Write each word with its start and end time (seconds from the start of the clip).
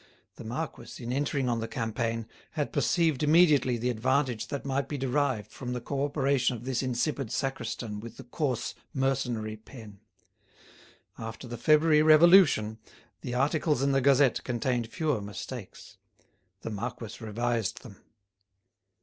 The 0.37 0.43
marquis, 0.43 1.03
in 1.03 1.13
entering 1.13 1.47
on 1.47 1.59
the 1.59 1.67
campaign, 1.67 2.25
had 2.53 2.73
perceived 2.73 3.21
immediately 3.21 3.77
the 3.77 3.91
advantage 3.91 4.47
that 4.47 4.65
might 4.65 4.87
be 4.89 4.97
derived 4.97 5.51
from 5.51 5.73
the 5.73 5.79
co 5.79 6.03
operation 6.05 6.55
of 6.55 6.65
this 6.65 6.81
insipid 6.81 7.31
sacristan 7.31 7.99
with 7.99 8.17
the 8.17 8.23
coarse, 8.23 8.73
mercenary 8.95 9.57
pen. 9.57 9.99
After 11.19 11.47
the 11.47 11.55
February 11.55 12.01
Revolution 12.01 12.79
the 13.21 13.35
articles 13.35 13.83
in 13.83 13.91
the 13.91 14.01
"Gazette" 14.01 14.43
contained 14.43 14.87
fewer 14.87 15.21
mistakes; 15.21 15.97
the 16.61 16.71
marquis 16.71 17.23
revised 17.23 17.83
them. 17.83 17.97